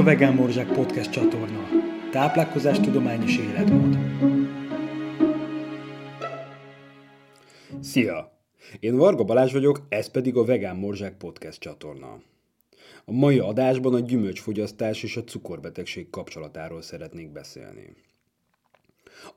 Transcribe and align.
a 0.00 0.02
Vegán 0.02 0.34
Morzsák 0.34 0.72
Podcast 0.72 1.10
csatorna. 1.10 1.68
Táplálkozás 2.10 2.80
tudomány 2.80 3.22
és 3.22 3.38
életmód. 3.38 3.98
Szia! 7.80 8.32
Én 8.78 8.96
Varga 8.96 9.24
Balázs 9.24 9.52
vagyok, 9.52 9.86
ez 9.88 10.10
pedig 10.10 10.36
a 10.36 10.44
Vegán 10.44 10.76
Morzsák 10.76 11.16
Podcast 11.16 11.60
csatorna. 11.60 12.22
A 13.04 13.12
mai 13.12 13.38
adásban 13.38 13.94
a 13.94 14.00
gyümölcsfogyasztás 14.00 15.02
és 15.02 15.16
a 15.16 15.24
cukorbetegség 15.24 16.10
kapcsolatáról 16.10 16.82
szeretnék 16.82 17.32
beszélni. 17.32 17.94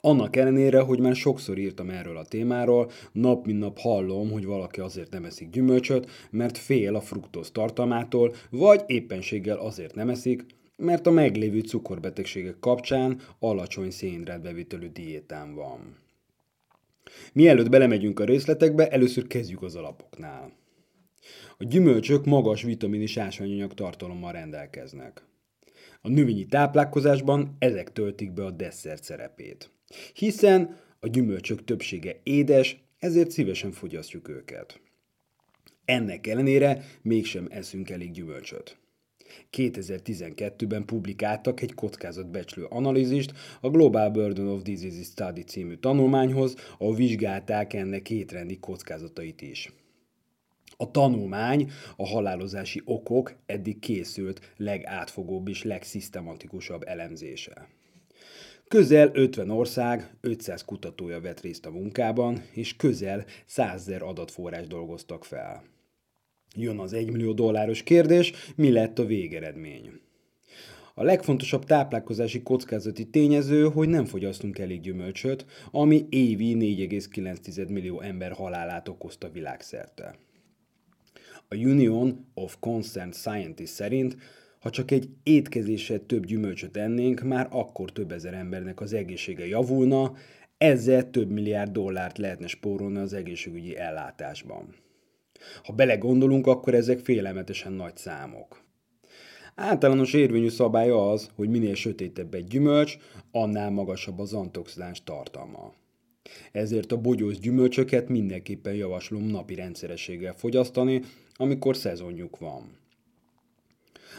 Annak 0.01 0.35
ellenére, 0.35 0.79
hogy 0.79 0.99
már 0.99 1.15
sokszor 1.15 1.57
írtam 1.57 1.89
erről 1.89 2.17
a 2.17 2.25
témáról, 2.25 2.91
nap 3.11 3.45
mint 3.45 3.59
nap 3.59 3.79
hallom, 3.79 4.31
hogy 4.31 4.45
valaki 4.45 4.79
azért 4.79 5.11
nem 5.11 5.25
eszik 5.25 5.49
gyümölcsöt, 5.49 6.09
mert 6.29 6.57
fél 6.57 6.95
a 6.95 7.01
fruktóz 7.01 7.51
tartalmától, 7.51 8.33
vagy 8.49 8.83
éppenséggel 8.85 9.57
azért 9.57 9.95
nem 9.95 10.09
eszik, 10.09 10.45
mert 10.75 11.07
a 11.07 11.11
meglévő 11.11 11.59
cukorbetegségek 11.59 12.59
kapcsán 12.59 13.21
alacsony 13.39 13.91
szénhidrátbevitelő 13.91 14.87
diétán 14.87 15.55
van. 15.55 15.97
Mielőtt 17.33 17.69
belemegyünk 17.69 18.19
a 18.19 18.25
részletekbe, 18.25 18.89
először 18.89 19.27
kezdjük 19.27 19.61
az 19.61 19.75
alapoknál. 19.75 20.53
A 21.57 21.63
gyümölcsök 21.63 22.25
magas 22.25 22.63
vitamin 22.63 23.01
és 23.01 23.17
ásványanyag 23.17 23.73
tartalommal 23.73 24.31
rendelkeznek. 24.31 25.23
A 26.01 26.09
növényi 26.09 26.45
táplálkozásban 26.45 27.55
ezek 27.59 27.91
töltik 27.91 28.33
be 28.33 28.45
a 28.45 28.51
desszert 28.51 29.03
szerepét. 29.03 29.69
Hiszen 30.13 30.77
a 30.99 31.07
gyümölcsök 31.07 31.63
többsége 31.63 32.19
édes, 32.23 32.83
ezért 32.99 33.31
szívesen 33.31 33.71
fogyasztjuk 33.71 34.29
őket. 34.29 34.81
Ennek 35.85 36.27
ellenére 36.27 36.85
mégsem 37.01 37.47
eszünk 37.49 37.89
elég 37.89 38.11
gyümölcsöt. 38.11 38.77
2012-ben 39.51 40.85
publikáltak 40.85 41.61
egy 41.61 41.73
kockázatbecslő 41.73 42.65
analízist 42.65 43.33
a 43.61 43.69
Global 43.69 44.09
Burden 44.09 44.47
of 44.47 44.61
Diseases 44.61 45.05
Study 45.05 45.41
című 45.41 45.75
tanulmányhoz, 45.75 46.55
ahol 46.77 46.95
vizsgálták 46.95 47.73
ennek 47.73 48.09
étrendi 48.09 48.59
kockázatait 48.59 49.41
is. 49.41 49.73
A 50.77 50.91
tanulmány 50.91 51.71
a 51.95 52.07
halálozási 52.07 52.81
okok 52.85 53.35
eddig 53.45 53.79
készült 53.79 54.53
legátfogóbb 54.57 55.47
és 55.47 55.63
legszisztematikusabb 55.63 56.83
elemzése. 56.87 57.67
Közel 58.67 59.09
50 59.13 59.49
ország, 59.49 60.15
500 60.21 60.65
kutatója 60.65 61.21
vett 61.21 61.41
részt 61.41 61.65
a 61.65 61.71
munkában, 61.71 62.43
és 62.51 62.75
közel 62.75 63.25
100 63.45 63.73
ezer 63.73 64.01
adatforrás 64.01 64.67
dolgoztak 64.67 65.25
fel. 65.25 65.63
Jön 66.55 66.79
az 66.79 66.93
1 66.93 67.11
millió 67.11 67.33
dolláros 67.33 67.83
kérdés, 67.83 68.33
mi 68.55 68.71
lett 68.71 68.99
a 68.99 69.05
végeredmény? 69.05 69.91
A 70.95 71.03
legfontosabb 71.03 71.65
táplálkozási 71.65 72.43
kockázati 72.43 73.09
tényező, 73.09 73.63
hogy 73.63 73.89
nem 73.89 74.05
fogyasztunk 74.05 74.59
elég 74.59 74.81
gyümölcsöt, 74.81 75.45
ami 75.71 76.05
évi 76.09 76.55
4,9 76.87 77.69
millió 77.69 78.01
ember 78.01 78.31
halálát 78.31 78.87
okozta 78.87 79.29
világszerte. 79.29 80.15
A 81.47 81.55
Union 81.55 82.25
of 82.33 82.57
Concerned 82.59 83.13
Scientists 83.13 83.75
szerint, 83.75 84.17
ha 84.59 84.69
csak 84.69 84.91
egy 84.91 85.09
étkezéssel 85.23 86.05
több 86.05 86.25
gyümölcsöt 86.25 86.77
ennénk, 86.77 87.21
már 87.21 87.47
akkor 87.51 87.91
több 87.91 88.11
ezer 88.11 88.33
embernek 88.33 88.81
az 88.81 88.93
egészsége 88.93 89.47
javulna, 89.47 90.13
ezzel 90.57 91.09
több 91.09 91.29
milliárd 91.29 91.71
dollárt 91.71 92.17
lehetne 92.17 92.47
spórolni 92.47 92.97
az 92.97 93.13
egészségügyi 93.13 93.77
ellátásban. 93.77 94.81
Ha 95.63 95.73
belegondolunk, 95.73 96.47
akkor 96.47 96.73
ezek 96.73 96.99
félelmetesen 96.99 97.73
nagy 97.73 97.97
számok. 97.97 98.63
Általános 99.55 100.13
érvényű 100.13 100.49
szabály 100.49 100.89
az, 100.89 101.29
hogy 101.35 101.49
minél 101.49 101.75
sötétebb 101.75 102.33
egy 102.33 102.47
gyümölcs, 102.47 102.97
annál 103.31 103.69
magasabb 103.69 104.19
az 104.19 104.33
antioxidáns 104.33 105.03
tartalma. 105.03 105.73
Ezért 106.51 106.91
a 106.91 106.97
bogyósz 106.97 107.39
gyümölcsöket 107.39 108.09
mindenképpen 108.09 108.73
javaslom 108.73 109.23
napi 109.23 109.55
rendszerességgel 109.55 110.33
fogyasztani, 110.33 111.01
amikor 111.35 111.75
szezonjuk 111.75 112.39
van. 112.39 112.77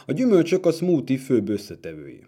A 0.06 0.12
gyümölcsök 0.12 0.66
a 0.66 0.72
smoothie 0.72 1.18
főbb 1.18 1.48
összetevői. 1.48 2.24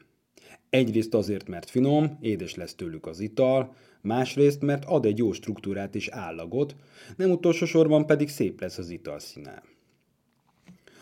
Egyrészt 0.70 1.14
azért, 1.14 1.48
mert 1.48 1.70
finom, 1.70 2.18
édes 2.20 2.54
lesz 2.54 2.74
tőlük 2.74 3.06
az 3.06 3.20
ital, 3.20 3.74
másrészt, 4.06 4.62
mert 4.62 4.84
ad 4.84 5.04
egy 5.04 5.18
jó 5.18 5.32
struktúrát 5.32 5.94
és 5.94 6.08
állagot, 6.08 6.76
nem 7.16 7.30
utolsó 7.30 7.66
sorban 7.66 8.06
pedig 8.06 8.28
szép 8.28 8.60
lesz 8.60 8.78
az 8.78 8.90
ital 8.90 9.18
színe. 9.18 9.62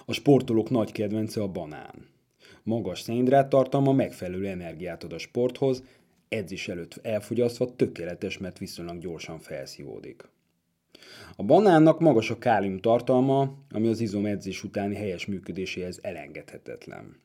A 0.07 0.13
sportolók 0.13 0.71
nagy 0.71 0.93
kedvence 0.93 1.43
a 1.43 1.49
banán. 1.49 2.07
Magas 2.63 3.01
szénhidrát 3.01 3.49
tartalma 3.49 3.93
megfelelő 3.93 4.47
energiát 4.47 5.05
ad 5.05 5.13
a 5.13 5.19
sporthoz, 5.19 5.83
edzés 6.29 6.69
előtt 6.69 6.99
elfogyasztva 7.03 7.75
tökéletes, 7.77 8.39
mert 8.39 8.59
viszonylag 8.59 8.99
gyorsan 8.99 9.39
felszívódik. 9.39 10.29
A 11.37 11.43
banánnak 11.43 12.01
magas 12.01 12.31
a 12.31 12.39
kálium 12.39 12.79
tartalma, 12.79 13.55
ami 13.71 13.89
az 13.89 14.01
izom 14.01 14.27
edzés 14.27 14.65
utáni 14.65 14.95
helyes 14.95 15.27
működéséhez 15.27 15.99
elengedhetetlen. 16.03 17.23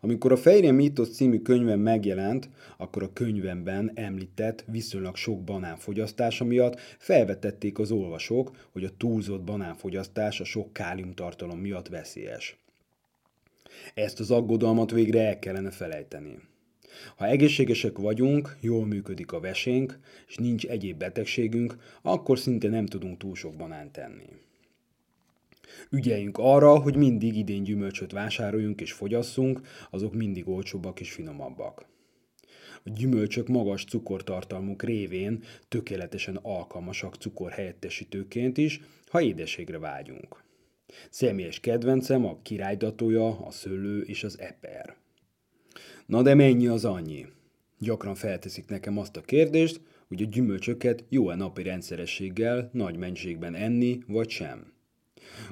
Amikor 0.00 0.32
a 0.32 0.36
Fejre 0.36 0.72
Mítosz 0.72 1.14
című 1.14 1.38
könyvem 1.38 1.80
megjelent, 1.80 2.48
akkor 2.76 3.02
a 3.02 3.12
könyvemben 3.12 3.90
említett 3.94 4.64
viszonylag 4.66 5.16
sok 5.16 5.44
banánfogyasztása 5.44 6.44
miatt 6.44 6.80
felvetették 6.98 7.78
az 7.78 7.90
olvasók, 7.90 8.68
hogy 8.72 8.84
a 8.84 8.96
túlzott 8.96 9.42
banánfogyasztás 9.42 10.40
a 10.40 10.44
sok 10.44 10.72
káliumtartalom 10.72 11.58
miatt 11.58 11.88
veszélyes. 11.88 12.56
Ezt 13.94 14.20
az 14.20 14.30
aggodalmat 14.30 14.90
végre 14.90 15.26
el 15.26 15.38
kellene 15.38 15.70
felejteni. 15.70 16.38
Ha 17.16 17.26
egészségesek 17.26 17.98
vagyunk, 17.98 18.56
jól 18.60 18.86
működik 18.86 19.32
a 19.32 19.40
vesénk, 19.40 19.98
és 20.28 20.36
nincs 20.36 20.66
egyéb 20.66 20.98
betegségünk, 20.98 21.76
akkor 22.02 22.38
szinte 22.38 22.68
nem 22.68 22.86
tudunk 22.86 23.18
túl 23.18 23.34
sok 23.34 23.54
banánt 23.54 23.92
tenni. 23.92 24.26
Ügyeljünk 25.90 26.38
arra, 26.38 26.78
hogy 26.78 26.96
mindig 26.96 27.36
idén 27.36 27.62
gyümölcsöt 27.62 28.12
vásároljunk 28.12 28.80
és 28.80 28.92
fogyasszunk, 28.92 29.60
azok 29.90 30.14
mindig 30.14 30.48
olcsóbbak 30.48 31.00
és 31.00 31.12
finomabbak. 31.12 31.86
A 32.86 32.90
gyümölcsök 32.90 33.48
magas 33.48 33.84
cukortartalmuk 33.84 34.82
révén 34.82 35.42
tökéletesen 35.68 36.38
alkalmasak 36.42 37.14
cukorhelyettesítőként 37.14 38.58
is, 38.58 38.80
ha 39.06 39.20
édeségre 39.20 39.78
vágyunk. 39.78 40.42
Személyes 41.10 41.60
kedvencem 41.60 42.26
a 42.26 42.38
királydatója, 42.42 43.38
a 43.46 43.50
szőlő 43.50 44.02
és 44.02 44.24
az 44.24 44.38
eper. 44.38 44.96
Na 46.06 46.22
de 46.22 46.34
mennyi 46.34 46.66
az 46.66 46.84
annyi? 46.84 47.26
Gyakran 47.78 48.14
felteszik 48.14 48.68
nekem 48.68 48.98
azt 48.98 49.16
a 49.16 49.20
kérdést, 49.20 49.80
hogy 50.08 50.22
a 50.22 50.26
gyümölcsöket 50.26 51.04
jó-e 51.08 51.34
napi 51.34 51.62
rendszerességgel, 51.62 52.70
nagy 52.72 52.96
mennyiségben 52.96 53.54
enni, 53.54 53.98
vagy 54.06 54.28
sem. 54.28 54.73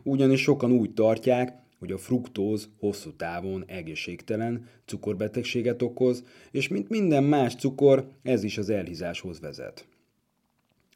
Ugyanis 0.03 0.41
sokan 0.41 0.73
úgy 0.73 0.95
tartják, 0.95 1.61
hogy 1.79 1.93
a 1.93 1.99
fruktóz 1.99 2.69
hosszú 2.79 3.17
távon 3.17 3.65
egészségtelen, 3.67 4.69
cukorbetegséget 4.85 5.83
okoz, 5.83 6.25
és 6.51 6.69
mint 6.69 6.89
minden 6.89 7.25
más 7.25 7.55
cukor, 7.55 8.09
ez 8.23 8.45
is 8.45 8.59
az 8.59 8.71
elhízáshoz 8.71 9.41
vezet. 9.41 9.87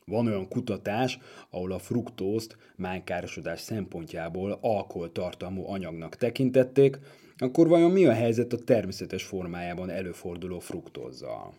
Van 0.05 0.27
olyan 0.27 0.49
kutatás, 0.49 1.19
ahol 1.51 1.73
a 1.73 1.79
fruktózt 1.79 2.57
májkárosodás 2.77 3.61
szempontjából 3.61 4.59
alkoholtartalmú 4.61 5.67
anyagnak 5.67 6.17
tekintették, 6.17 6.99
akkor 7.37 7.69
vajon 7.69 7.91
mi 7.91 8.05
a 8.05 8.13
helyzet 8.13 8.53
a 8.53 8.59
természetes 8.59 9.25
formájában 9.25 9.91
előforduló 9.91 10.59
fruktózzal? 10.59 11.55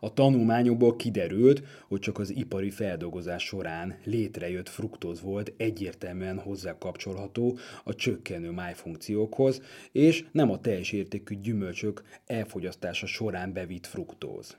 A 0.00 0.12
tanulmányokból 0.12 0.96
kiderült, 0.96 1.62
hogy 1.88 2.00
csak 2.00 2.18
az 2.18 2.36
ipari 2.36 2.70
feldolgozás 2.70 3.42
során 3.42 3.98
létrejött 4.04 4.68
fruktóz 4.68 5.20
volt 5.20 5.52
egyértelműen 5.56 6.38
hozzákapcsolható 6.38 7.58
a 7.84 7.94
csökkenő 7.94 8.50
májfunkciókhoz, 8.50 9.62
és 9.92 10.24
nem 10.32 10.50
a 10.50 10.60
teljes 10.60 10.92
értékű 10.92 11.34
gyümölcsök 11.40 12.02
elfogyasztása 12.26 13.06
során 13.06 13.52
bevitt 13.52 13.86
fruktóz. 13.86 14.56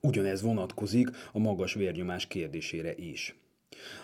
Ugyanez 0.00 0.42
vonatkozik 0.42 1.10
a 1.32 1.38
magas 1.38 1.74
vérnyomás 1.74 2.26
kérdésére 2.26 2.94
is. 2.94 3.36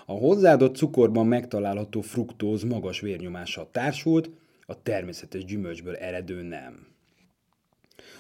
A 0.07 0.13
hozzáadott 0.13 0.77
cukorban 0.77 1.27
megtalálható 1.27 2.01
fruktóz 2.01 2.63
magas 2.63 3.01
vérnyomással 3.01 3.69
társult, 3.71 4.31
a 4.67 4.83
természetes 4.83 5.45
gyümölcsből 5.45 5.97
eredő 5.97 6.43
nem. 6.43 6.92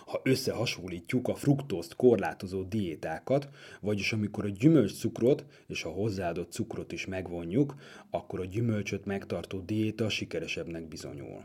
Ha 0.07 0.21
összehasonlítjuk 0.25 1.29
a 1.29 1.35
fruktózt 1.35 1.97
korlátozó 1.97 2.63
diétákat, 2.63 3.49
vagyis 3.81 4.13
amikor 4.13 4.45
a 4.45 4.49
gyümölcscukrot 4.49 5.45
és 5.67 5.85
a 5.85 5.89
hozzáadott 5.89 6.53
cukrot 6.53 6.93
is 6.93 7.07
megvonjuk, 7.07 7.75
akkor 8.11 8.41
a 8.41 8.45
gyümölcsöt 8.45 9.05
megtartó 9.05 9.61
diéta 9.61 10.09
sikeresebbnek 10.09 10.89
bizonyul. 10.89 11.45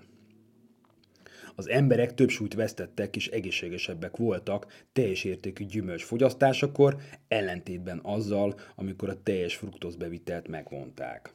Az 1.56 1.70
emberek 1.70 2.14
több 2.14 2.30
súlyt 2.30 2.54
vesztettek 2.54 3.16
és 3.16 3.28
egészségesebbek 3.28 4.18
voltak 4.18 4.84
teljes 4.94 5.24
értékű 5.24 5.66
gyümölcs 5.66 6.04
fogyasztásakor, 6.04 6.98
ellentétben 7.28 8.00
azzal, 8.04 8.60
amikor 8.76 9.10
a 9.10 9.24
teljes 9.24 9.56
fruktózbevitelt 9.56 10.48
megvonták. 10.48 11.34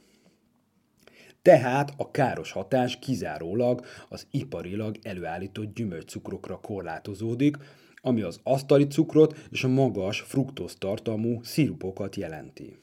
Tehát 1.42 1.94
a 1.96 2.10
káros 2.10 2.52
hatás 2.52 2.98
kizárólag 2.98 3.84
az 4.08 4.26
iparilag 4.30 4.96
előállított 5.02 5.74
gyümölcscukrokra 5.74 6.60
korlátozódik, 6.60 7.56
ami 8.00 8.22
az 8.22 8.40
asztali 8.42 8.86
cukrot 8.86 9.38
és 9.50 9.64
a 9.64 9.68
magas 9.68 10.20
fruktóz 10.20 10.76
tartalmú 10.78 11.40
szirupokat 11.42 12.16
jelenti. 12.16 12.76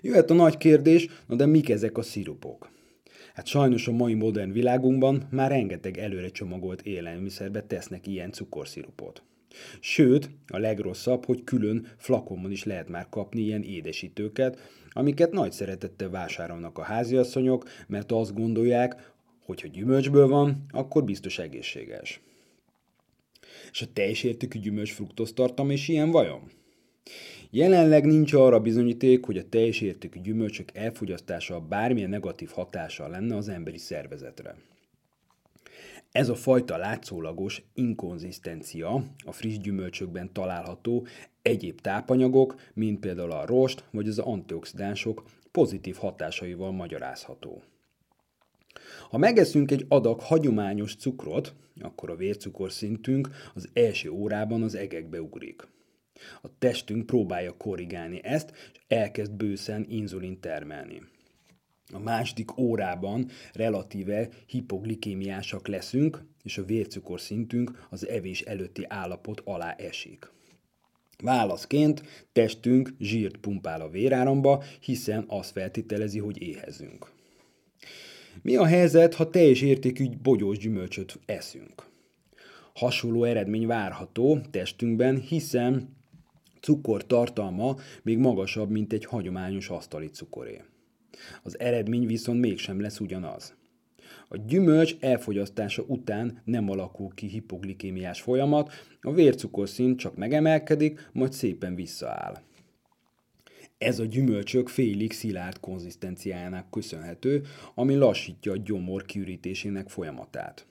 Jöhet 0.00 0.30
a 0.30 0.34
nagy 0.34 0.56
kérdés, 0.56 1.08
na 1.26 1.34
de 1.34 1.46
mik 1.46 1.68
ezek 1.68 1.98
a 1.98 2.02
szirupok? 2.02 2.70
Hát 3.34 3.46
sajnos 3.46 3.88
a 3.88 3.92
mai 3.92 4.14
modern 4.14 4.52
világunkban 4.52 5.28
már 5.30 5.50
rengeteg 5.50 5.98
előre 5.98 6.28
csomagolt 6.28 6.82
élelmiszerbe 6.82 7.62
tesznek 7.62 8.06
ilyen 8.06 8.32
cukorszirupot. 8.32 9.22
Sőt, 9.80 10.30
a 10.46 10.58
legrosszabb, 10.58 11.24
hogy 11.24 11.44
külön 11.44 11.86
flakonban 11.96 12.50
is 12.50 12.64
lehet 12.64 12.88
már 12.88 13.06
kapni 13.10 13.40
ilyen 13.40 13.62
édesítőket, 13.62 14.58
amiket 14.92 15.32
nagy 15.32 15.52
szeretettel 15.52 16.10
vásárolnak 16.10 16.78
a 16.78 16.82
háziasszonyok, 16.82 17.68
mert 17.86 18.12
azt 18.12 18.34
gondolják, 18.34 19.12
hogy 19.44 19.60
ha 19.60 19.68
gyümölcsből 19.68 20.28
van, 20.28 20.64
akkor 20.70 21.04
biztos 21.04 21.38
egészséges. 21.38 22.20
És 23.70 23.82
a 23.82 23.92
teljes 23.92 24.22
értékű 24.22 24.58
gyümölcs 24.58 24.92
fruktosztartam 24.92 25.70
is 25.70 25.88
ilyen 25.88 26.10
vajon? 26.10 26.50
Jelenleg 27.50 28.04
nincs 28.04 28.32
arra 28.32 28.60
bizonyíték, 28.60 29.24
hogy 29.24 29.38
a 29.38 29.48
teljes 29.48 29.80
értékű 29.80 30.20
gyümölcsök 30.20 30.74
elfogyasztása 30.74 31.60
bármilyen 31.60 32.10
negatív 32.10 32.50
hatással 32.50 33.10
lenne 33.10 33.36
az 33.36 33.48
emberi 33.48 33.78
szervezetre. 33.78 34.56
Ez 36.12 36.28
a 36.28 36.34
fajta 36.34 36.76
látszólagos 36.76 37.62
inkonzisztencia 37.74 39.04
a 39.24 39.32
friss 39.32 39.56
gyümölcsökben 39.56 40.32
található 40.32 41.06
egyéb 41.42 41.80
tápanyagok, 41.80 42.54
mint 42.74 43.00
például 43.00 43.32
a 43.32 43.46
rost 43.46 43.84
vagy 43.90 44.08
az 44.08 44.18
antioxidánsok 44.18 45.24
pozitív 45.50 45.96
hatásaival 45.96 46.72
magyarázható. 46.72 47.62
Ha 49.10 49.18
megeszünk 49.18 49.70
egy 49.70 49.84
adag 49.88 50.20
hagyományos 50.20 50.96
cukrot, 50.96 51.54
akkor 51.80 52.10
a 52.10 52.16
vércukorszintünk 52.16 53.28
az 53.54 53.68
első 53.72 54.10
órában 54.10 54.62
az 54.62 54.74
egekbe 54.74 55.20
ugrik. 55.20 55.68
A 56.42 56.58
testünk 56.58 57.06
próbálja 57.06 57.56
korrigálni 57.56 58.20
ezt, 58.24 58.52
és 58.72 58.80
elkezd 58.88 59.32
bőszen 59.32 59.86
inzulin 59.88 60.40
termelni. 60.40 61.02
A 61.92 61.98
második 61.98 62.58
órában 62.58 63.28
relatíve 63.52 64.28
hipoglikémiásak 64.46 65.66
leszünk, 65.66 66.24
és 66.42 66.58
a 66.58 66.64
vércukorszintünk 66.64 67.86
az 67.90 68.08
evés 68.08 68.40
előtti 68.40 68.84
állapot 68.88 69.40
alá 69.44 69.72
esik. 69.72 70.30
Válaszként 71.22 72.02
testünk 72.32 72.94
zsírt 72.98 73.36
pumpál 73.36 73.80
a 73.80 73.88
véráramba, 73.88 74.62
hiszen 74.80 75.24
azt 75.26 75.50
feltételezi, 75.50 76.18
hogy 76.18 76.42
éhezünk. 76.42 77.10
Mi 78.42 78.56
a 78.56 78.64
helyzet, 78.64 79.14
ha 79.14 79.30
teljes 79.30 79.60
értékű 79.60 80.08
bogyós 80.22 80.58
gyümölcsöt 80.58 81.18
eszünk? 81.26 81.90
Hasonló 82.74 83.24
eredmény 83.24 83.66
várható 83.66 84.40
testünkben, 84.50 85.20
hiszen 85.20 85.96
cukor 86.60 87.06
tartalma 87.06 87.76
még 88.02 88.18
magasabb, 88.18 88.70
mint 88.70 88.92
egy 88.92 89.04
hagyományos 89.04 89.68
asztali 89.68 90.08
cukoré. 90.08 90.60
Az 91.42 91.58
eredmény 91.58 92.06
viszont 92.06 92.40
mégsem 92.40 92.80
lesz 92.80 93.00
ugyanaz. 93.00 93.54
A 94.28 94.36
gyümölcs 94.36 94.96
elfogyasztása 95.00 95.82
után 95.86 96.40
nem 96.44 96.70
alakul 96.70 97.14
ki 97.14 97.26
hipoglikémiás 97.26 98.20
folyamat, 98.20 98.72
a 99.00 99.12
vércukorszint 99.12 99.98
csak 99.98 100.16
megemelkedik, 100.16 101.08
majd 101.12 101.32
szépen 101.32 101.74
visszaáll. 101.74 102.42
Ez 103.78 103.98
a 103.98 104.04
gyümölcsök 104.04 104.68
félig 104.68 105.12
szilárd 105.12 105.60
konzisztenciájának 105.60 106.70
köszönhető, 106.70 107.42
ami 107.74 107.94
lassítja 107.94 108.52
a 108.52 108.56
gyomor 108.56 109.04
kiürítésének 109.04 109.88
folyamatát. 109.88 110.66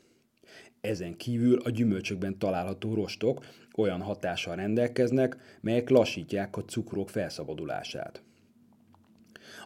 Ezen 0.82 1.18
kívül 1.18 1.60
a 1.60 1.70
gyümölcsökben 1.70 2.38
található 2.40 2.94
rostok 2.94 3.46
olyan 3.78 4.02
hatással 4.02 4.56
rendelkeznek, 4.56 5.38
melyek 5.62 5.90
lassítják 5.90 6.58
a 6.58 6.66
cukrok 6.66 7.10
felszabadulását. 7.10 8.24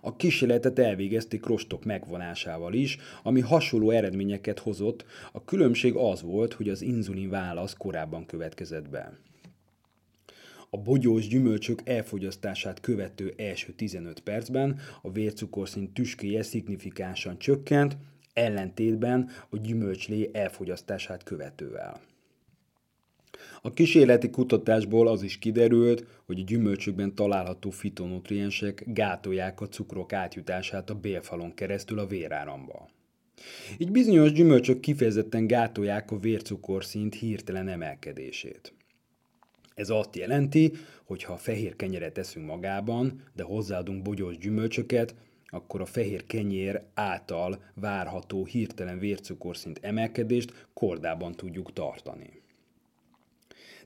A 0.06 0.16
kísérletet 0.16 0.80
elvégezték 0.80 1.46
rostok 1.46 1.86
megvonásával 1.86 2.74
is, 2.74 2.98
ami 3.24 3.40
hasonló 3.40 3.90
eredményeket 3.90 4.60
hozott, 4.60 5.06
a 5.32 5.44
különbség 5.44 5.96
az 5.96 6.22
volt, 6.22 6.54
hogy 6.54 6.70
az 6.70 6.82
inzulin 6.82 7.30
válasz 7.30 7.74
korábban 7.74 8.26
következett 8.26 8.90
be. 8.90 9.20
A 10.70 10.78
bogyós 10.78 11.28
gyümölcsök 11.28 11.82
elfogyasztását 11.84 12.80
követő 12.80 13.34
első 13.38 13.74
15 13.74 14.20
percben 14.20 14.80
a 15.02 15.12
vércukorszint 15.12 15.94
tüskéje 15.94 16.44
szignifikánsan 16.44 17.38
csökkent, 17.38 17.98
ellentétben 18.34 19.30
a 19.50 19.58
gyümölcslé 19.58 20.30
elfogyasztását 20.34 21.24
követővel. 21.24 22.00
A 23.66 23.74
kísérleti 23.74 24.30
kutatásból 24.30 25.08
az 25.08 25.24
is 25.24 25.40
kiderült, 25.40 26.06
hogy 26.26 26.40
a 26.40 26.44
gyümölcsökben 26.44 27.16
található 27.16 27.70
fitonutriensek 27.70 28.84
gátolják 28.88 29.62
a 29.62 29.68
cukrok 29.68 30.14
átjutását 30.14 30.90
a 30.90 30.96
bélfalon 30.96 31.54
keresztül 31.54 32.00
a 32.00 32.08
véráramba. 32.08 32.90
Így 33.78 33.92
bizonyos 33.92 34.32
gyümölcsök 34.32 34.80
kifejezetten 34.80 35.48
gátolják 35.48 36.12
a 36.12 36.18
vércukorszint 36.18 37.16
hirtelen 37.16 37.68
emelkedését. 37.68 38.74
Ez 39.76 39.90
azt 39.90 40.16
jelenti, 40.16 40.72
hogy 41.04 41.24
ha 41.24 41.38
fehér 41.38 41.76
kenyeret 41.76 42.18
eszünk 42.18 42.46
magában, 42.46 43.22
de 43.36 43.44
hozzáadunk 43.44 44.02
bogyós 44.02 44.38
gyümölcsöket, 44.38 45.16
akkor 45.46 45.82
a 45.82 45.86
fehér 45.86 46.26
kenyér 46.26 46.82
által 46.94 47.64
várható 47.74 48.46
hirtelen 48.46 49.00
vércukorszint 49.00 49.80
emelkedést 49.82 50.68
kordában 50.74 51.36
tudjuk 51.36 51.74
tartani. 51.74 52.44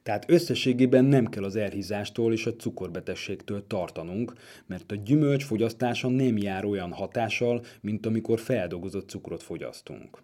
Tehát 0.04 0.30
összességében 0.30 1.06
nem 1.06 1.26
kell 1.26 1.44
az 1.44 1.56
elhízástól 1.56 2.34
és 2.34 2.46
a 2.46 2.56
cukorbetegségtől 2.56 3.68
tartanunk, 3.68 4.34
mert 4.66 4.92
a 4.92 4.96
gyümölcs 4.96 5.44
fogyasztása 5.44 6.08
nem 6.10 6.38
jár 6.38 6.66
olyan 6.66 6.92
hatással, 6.92 7.64
mint 7.82 8.06
amikor 8.06 8.40
feldolgozott 8.40 9.10
cukrot 9.10 9.44
fogyasztunk. 9.44 10.22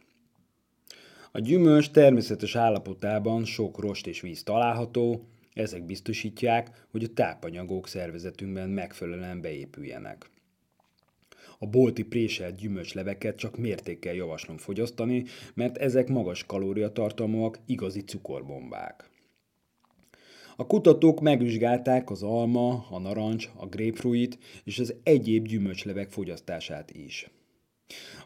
A 1.32 1.40
gyümölcs 1.40 1.90
természetes 1.92 2.56
állapotában 2.56 3.46
sok 3.46 3.80
rost 3.80 4.08
és 4.08 4.22
víz 4.22 4.44
található, 4.44 5.28
ezek 5.54 5.86
biztosítják, 5.86 6.86
hogy 6.92 7.04
a 7.04 7.14
tápanyagok 7.14 7.88
szervezetünkben 7.88 8.70
megfelelően 8.70 9.42
beépüljenek. 9.42 10.30
A 11.60 11.68
bolti 11.68 12.04
préselt 12.04 12.56
gyümölcsleveket 12.56 13.36
csak 13.36 13.58
mértékkel 13.58 14.14
javaslom 14.14 14.58
fogyasztani, 14.58 15.24
mert 15.54 15.78
ezek 15.78 16.08
magas 16.08 16.46
kalóriatartalmúak, 16.46 17.60
igazi 17.66 18.02
cukorbombák. 18.02 19.10
A 20.56 20.68
kutatók 20.68 21.22
megvizsgálták 21.22 22.10
az 22.10 22.24
alma, 22.24 22.86
a 22.90 23.00
narancs, 23.00 23.50
a 23.56 23.66
grapefruit 23.66 24.38
és 24.64 24.80
az 24.80 24.96
egyéb 25.04 25.48
gyümölcslevek 25.48 26.10
fogyasztását 26.10 26.92
is. 26.92 27.30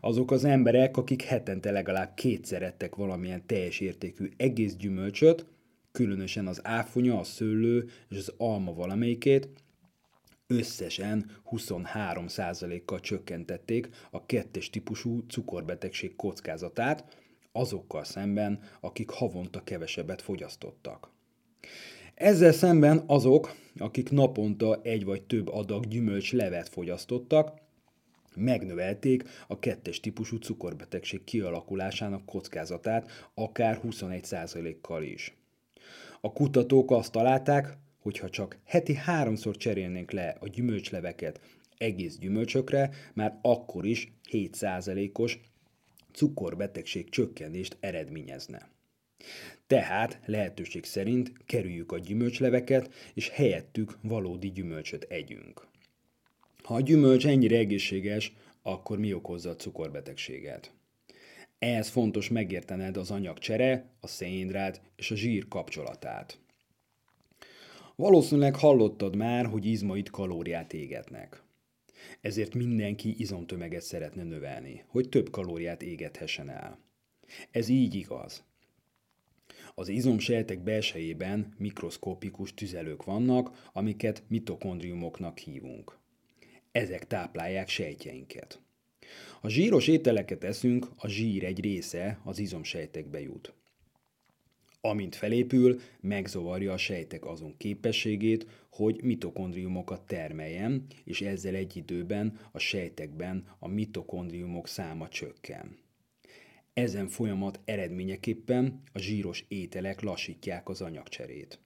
Azok 0.02 0.32
az 0.32 0.44
emberek, 0.44 0.98
akik 0.98 1.22
hetente 1.22 1.72
legalább 1.72 2.14
kétszer 2.14 2.62
ettek 2.62 2.96
valamilyen 2.96 3.46
teljes 3.46 3.80
értékű 3.80 4.30
egész 4.38 4.76
gyümölcsöt, 4.76 5.46
különösen 5.92 6.48
az 6.48 6.60
áfonya, 6.64 7.20
a 7.20 7.24
szőlő 7.24 7.90
és 8.10 8.18
az 8.18 8.34
alma 8.38 8.74
valamelyikét, 8.74 9.48
összesen 10.48 11.32
23%-kal 11.52 13.00
csökkentették 13.00 13.90
a 14.12 14.26
kettes 14.26 14.70
típusú 14.70 15.24
cukorbetegség 15.28 16.16
kockázatát, 16.16 17.18
azokkal 17.52 18.04
szemben, 18.04 18.60
akik 18.80 19.10
havonta 19.10 19.64
kevesebbet 19.64 20.22
fogyasztottak. 20.22 21.12
Ezzel 22.20 22.52
szemben 22.52 23.04
azok, 23.08 23.56
akik 23.78 24.10
naponta 24.10 24.80
egy 24.82 25.06
vagy 25.06 25.24
több 25.24 25.48
adag 25.48 25.88
gyümölcs 25.88 26.34
levet 26.34 26.70
fogyasztottak, 26.70 27.58
megnövelték 28.36 29.24
a 29.48 29.60
kettes 29.60 30.00
típusú 30.00 30.38
cukorbetegség 30.38 31.24
kialakulásának 31.24 32.26
kockázatát 32.26 33.30
akár 33.34 33.80
21%-kal 33.84 35.04
is. 35.04 35.38
A 36.22 36.34
kutatók 36.34 36.92
azt 36.92 37.12
találták, 37.12 37.78
hogy 38.02 38.18
ha 38.18 38.30
csak 38.30 38.58
heti 38.66 38.96
háromszor 38.96 39.58
cserélnénk 39.58 40.12
le 40.12 40.38
a 40.40 40.48
gyümölcsleveket 40.48 41.40
egész 41.78 42.18
gyümölcsökre, 42.18 42.90
már 43.14 43.40
akkor 43.42 43.86
is 43.86 44.12
7%-os 44.32 45.40
cukorbetegség 46.14 47.10
csökkenést 47.10 47.78
eredményezne. 47.80 48.70
Tehát 49.70 50.20
lehetőség 50.26 50.86
szerint 50.86 51.32
kerüljük 51.46 51.92
a 51.92 51.98
gyümölcsleveket, 51.98 52.94
és 53.14 53.30
helyettük 53.30 53.98
valódi 54.02 54.52
gyümölcsöt 54.52 55.04
együnk. 55.04 55.68
Ha 56.64 56.74
a 56.74 56.82
gyümölcs 56.82 57.28
ennyire 57.28 57.58
egészséges, 57.58 58.34
akkor 58.62 59.00
mi 59.00 59.14
okozza 59.14 59.50
a 59.50 59.56
cukorbetegséget? 59.56 60.74
Ehhez 61.60 61.90
fontos 61.90 62.30
megértened 62.30 62.98
az 62.98 63.12
anyagcsere, 63.12 63.86
a 64.00 64.08
szénhidrát 64.08 64.82
és 64.96 65.12
a 65.12 65.16
zsír 65.16 65.48
kapcsolatát. 65.48 66.40
Valószínűleg 67.96 68.56
hallottad 68.56 69.16
már, 69.16 69.46
hogy 69.46 69.66
izmaid 69.66 70.10
kalóriát 70.10 70.74
égetnek. 70.74 71.42
Ezért 72.22 72.54
mindenki 72.54 73.16
izomtömeget 73.18 73.84
szeretne 73.84 74.24
növelni, 74.24 74.84
hogy 74.88 75.10
több 75.10 75.30
kalóriát 75.30 75.82
égethessen 75.82 76.50
el. 76.50 76.80
Ez 77.52 77.68
így 77.68 77.96
igaz. 77.96 78.48
Az 79.80 79.88
izomsejtek 79.88 80.60
belsejében 80.60 81.54
mikroszkopikus 81.58 82.54
tüzelők 82.54 83.04
vannak, 83.04 83.70
amiket 83.74 84.24
mitokondriumoknak 84.28 85.38
hívunk. 85.38 85.98
Ezek 86.72 87.08
táplálják 87.08 87.70
sejtjeinket. 87.70 88.60
Ha 89.42 89.50
zsíros 89.50 89.88
ételeket 89.88 90.44
eszünk, 90.44 90.88
a 90.96 91.08
zsír 91.08 91.44
egy 91.44 91.60
része 91.60 92.20
az 92.24 92.40
izomsejtekbe 92.40 93.22
jut. 93.22 93.54
Amint 94.82 95.16
felépül, 95.16 95.80
megzavarja 96.00 96.74
a 96.74 96.78
sejtek 96.78 97.26
azon 97.26 97.58
képességét, 97.58 98.48
hogy 98.70 99.04
mitokondriumokat 99.04 100.02
termeljen, 100.02 100.86
és 101.04 101.22
ezzel 101.22 101.56
egy 101.56 101.78
időben 101.78 102.40
a 102.52 102.60
sejtekben 102.60 103.44
a 103.60 103.68
mitokondriumok 103.68 104.68
száma 104.68 105.08
csökken. 105.08 105.78
Ezen 106.80 107.08
folyamat 107.08 107.60
eredményeképpen 107.66 108.82
a 108.94 109.00
zsíros 109.00 109.46
ételek 109.48 110.02
lassítják 110.02 110.70
az 110.70 110.82
anyagcserét. 110.82 111.60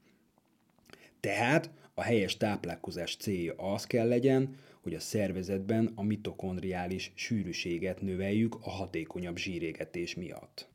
Tehát 1.20 1.72
a 1.94 2.02
helyes 2.02 2.38
táplálkozás 2.38 3.16
célja 3.16 3.54
az 3.56 3.86
kell 3.86 4.08
legyen, 4.08 4.56
hogy 4.82 4.94
a 4.94 5.00
szervezetben 5.00 5.92
a 5.96 6.04
mitokondriális 6.04 7.12
sűrűséget 7.16 8.02
növeljük 8.02 8.56
a 8.62 8.70
hatékonyabb 8.70 9.38
zsírégetés 9.38 10.16
miatt. 10.16 10.70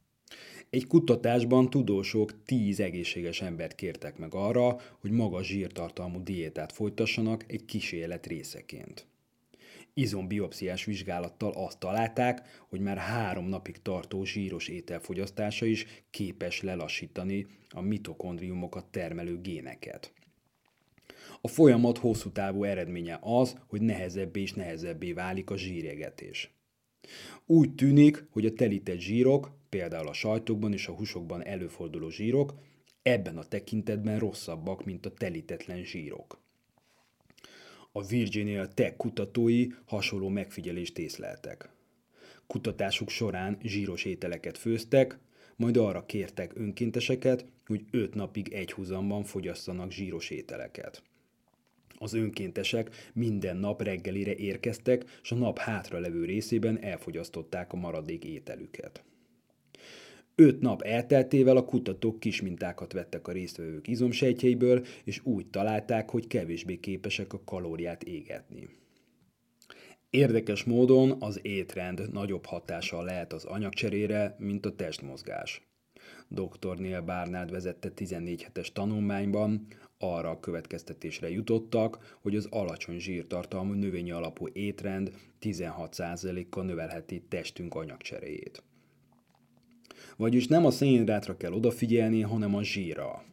Egy 0.71 0.87
kutatásban 0.87 1.71
tudósok 1.71 2.43
10 2.45 2.81
egészséges 2.81 3.43
embert 3.43 3.75
kértek 3.75 4.19
meg 4.19 4.35
arra, 4.35 4.81
hogy 5.01 5.11
magas 5.11 5.47
zsírtartalmú 5.47 6.23
diétát 6.23 6.73
folytassanak 6.73 7.45
egy 7.53 7.65
kísérlet 7.65 8.27
részeként. 8.27 9.07
Izombiopsziás 9.99 10.85
vizsgálattal 10.85 11.53
azt 11.53 11.79
találták, 11.79 12.65
hogy 12.69 12.81
már 12.81 12.97
három 12.97 13.49
napig 13.49 13.83
tartó 13.83 14.25
zsíros 14.25 14.69
étel 14.69 15.01
fogyasztása 15.01 15.67
is 15.67 15.87
képes 16.11 16.63
lelassítani 16.63 17.47
a 17.71 17.81
mitokondriumokat 17.81 18.87
termelő 18.87 19.41
géneket. 19.41 20.13
A 21.41 21.49
folyamat 21.49 21.99
hosszú 21.99 22.31
távú 22.31 22.65
eredménye 22.65 23.19
az, 23.23 23.57
hogy 23.67 23.81
nehezebbé 23.81 24.41
és 24.41 24.53
nehezebbé 24.53 25.13
válik 25.13 25.51
a 25.51 25.57
zsíregetés. 25.57 26.51
Úgy 27.47 27.75
tűnik, 27.75 28.25
hogy 28.31 28.47
a 28.47 28.53
telített 28.53 29.01
zsírok, 29.01 29.51
például 29.69 30.09
a 30.09 30.13
sajtokban 30.13 30.73
és 30.73 30.87
a 30.87 30.93
húsokban 30.93 31.45
előforduló 31.45 32.11
zsírok, 32.11 32.55
ebben 33.03 33.39
a 33.39 33.45
tekintetben 33.45 34.19
rosszabbak, 34.19 34.85
mint 34.85 35.07
a 35.07 35.15
telítetlen 35.15 35.85
zsírok. 35.85 36.47
A 37.99 38.03
Virginia 38.03 38.69
Tech 38.69 38.97
kutatói 38.97 39.67
hasonló 39.85 40.29
megfigyelést 40.29 40.99
észleltek. 40.99 41.69
Kutatásuk 42.47 43.09
során 43.09 43.59
zsíros 43.63 44.05
ételeket 44.05 44.59
főztek, 44.59 45.19
majd 45.57 45.77
arra 45.77 46.07
kértek 46.07 46.53
önkénteseket, 46.55 47.45
hogy 47.67 47.85
öt 47.91 48.15
napig 48.15 48.53
egy 48.53 48.73
húzamban 48.73 49.25
fogyasszanak 49.25 49.91
zsíros 49.91 50.31
ételeket. 50.31 51.03
Az 51.99 52.15
önkéntesek 52.15 53.11
minden 53.15 53.57
nap 53.57 53.83
reggelire 53.83 54.35
érkeztek, 54.35 55.05
és 55.23 55.31
a 55.31 55.35
nap 55.35 55.59
hátra 55.59 55.99
levő 55.99 56.25
részében 56.25 56.83
elfogyasztották 56.83 57.73
a 57.73 57.77
maradék 57.77 58.25
ételüket. 58.25 59.05
Öt 60.41 60.61
nap 60.61 60.83
elteltével 60.83 61.57
a 61.57 61.65
kutatók 61.65 62.21
kis 62.21 62.43
mintákat 62.43 62.93
vettek 62.93 63.29
a 63.29 63.33
résztvevők 63.33 63.89
izomsejtjeiből, 63.89 64.85
és 65.05 65.21
úgy 65.25 65.47
találták, 65.47 66.11
hogy 66.11 66.27
kevésbé 66.27 66.77
képesek 66.77 67.33
a 67.33 67.41
kalóriát 67.45 68.03
égetni. 68.03 68.69
Érdekes 70.11 70.65
módon 70.65 71.17
az 71.21 71.41
étrend 71.43 72.13
nagyobb 72.13 72.47
hatással 72.47 73.05
lehet 73.05 73.33
az 73.33 73.45
anyagcserére, 73.45 74.37
mint 74.39 74.67
a 74.67 74.75
testmozgás. 74.75 75.69
Dr. 76.29 76.79
Neil 76.79 77.01
Barnard 77.01 77.51
vezette 77.51 77.91
14 77.91 78.43
hetes 78.43 78.73
tanulmányban 78.73 79.67
arra 79.99 80.31
a 80.31 80.41
következtetésre 80.41 81.31
jutottak, 81.31 82.19
hogy 82.21 82.37
az 82.37 82.47
alacsony 82.51 82.99
zsírtartalmú 82.99 83.73
növényi 83.73 84.11
alapú 84.11 84.47
étrend 84.53 85.13
16%-kal 85.41 86.65
növelheti 86.65 87.23
testünk 87.29 87.75
anyagcseréjét. 87.75 88.63
Vagyis 90.17 90.47
nem 90.47 90.67
a 90.67 90.71
szénhidrátra 90.71 91.37
kell 91.37 91.53
odafigyelni, 91.53 92.21
hanem 92.21 92.55
a 92.55 92.63
zsírra. 92.63 93.25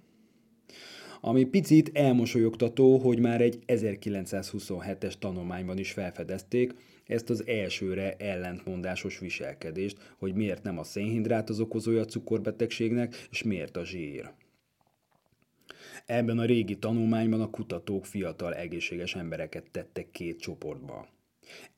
Ami 1.21 1.43
picit 1.43 1.91
elmosolyogtató, 1.93 2.97
hogy 2.97 3.19
már 3.19 3.41
egy 3.41 3.59
1927-es 3.67 5.13
tanulmányban 5.19 5.77
is 5.77 5.91
felfedezték 5.91 6.73
ezt 7.05 7.29
az 7.29 7.47
elsőre 7.47 8.15
ellentmondásos 8.15 9.19
viselkedést, 9.19 10.15
hogy 10.17 10.33
miért 10.33 10.63
nem 10.63 10.77
a 10.77 10.83
szénhidrát 10.83 11.49
az 11.49 11.59
okozója 11.59 12.01
a 12.01 12.05
cukorbetegségnek, 12.05 13.27
és 13.31 13.43
miért 13.43 13.77
a 13.77 13.85
zsír. 13.85 14.31
Ebben 16.05 16.39
a 16.39 16.45
régi 16.45 16.77
tanulmányban 16.77 17.41
a 17.41 17.49
kutatók 17.49 18.05
fiatal 18.05 18.53
egészséges 18.53 19.15
embereket 19.15 19.71
tettek 19.71 20.11
két 20.11 20.39
csoportba. 20.39 21.07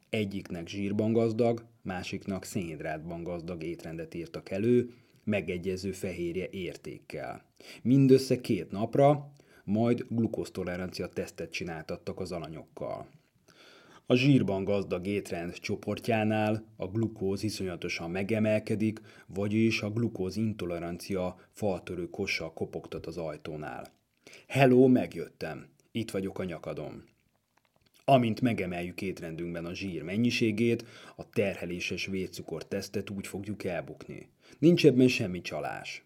Egyiknek 0.09 0.67
zsírban 0.67 1.13
gazdag, 1.13 1.65
másiknak 1.81 2.43
szénhidrátban 2.43 3.23
gazdag 3.23 3.63
étrendet 3.63 4.13
írtak 4.13 4.49
elő, 4.49 4.93
megegyező 5.23 5.91
fehérje 5.91 6.47
értékkel. 6.49 7.45
Mindössze 7.81 8.41
két 8.41 8.71
napra, 8.71 9.31
majd 9.63 10.05
glukóztolerancia 10.09 11.07
tesztet 11.07 11.51
csináltattak 11.51 12.19
az 12.19 12.31
alanyokkal. 12.31 13.07
A 14.05 14.15
zsírban 14.15 14.63
gazdag 14.63 15.07
étrend 15.07 15.53
csoportjánál 15.53 16.63
a 16.75 16.87
glukóz 16.87 17.43
iszonyatosan 17.43 18.11
megemelkedik, 18.11 19.01
vagyis 19.25 19.81
a 19.81 19.91
glukóz 19.91 20.37
intolerancia 20.37 21.39
faltörő 21.51 22.09
kossal 22.09 22.53
kopogtat 22.53 23.05
az 23.05 23.17
ajtónál. 23.17 23.87
Hello, 24.47 24.87
megjöttem. 24.87 25.67
Itt 25.91 26.11
vagyok 26.11 26.39
a 26.39 26.43
nyakadom. 26.43 27.03
Amint 28.09 28.41
megemeljük 28.41 29.01
étrendünkben 29.01 29.65
a 29.65 29.73
zsír 29.73 30.03
mennyiségét, 30.03 30.85
a 31.15 31.29
terheléses 31.29 32.05
vércukor 32.05 32.67
tesztet 32.67 33.09
úgy 33.09 33.27
fogjuk 33.27 33.63
elbukni. 33.63 34.29
Nincs 34.59 34.85
ebben 34.85 35.07
semmi 35.07 35.41
csalás. 35.41 36.05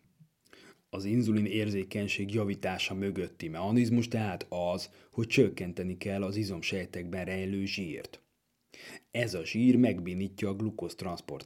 Az 0.90 1.06
inzulin 1.06 1.46
érzékenység 1.46 2.34
javítása 2.34 2.94
mögötti 2.94 3.48
mechanizmus 3.48 4.08
tehát 4.08 4.46
az, 4.50 4.90
hogy 5.12 5.28
csökkenteni 5.28 5.98
kell 5.98 6.24
az 6.24 6.36
izomsejtekben 6.36 7.26
rejlő 7.26 7.66
zsírt. 7.66 8.22
Ez 9.12 9.34
a 9.34 9.46
zsír 9.46 9.76
megbénítja 9.76 10.50
a 10.50 10.56
glukóz 10.56 10.96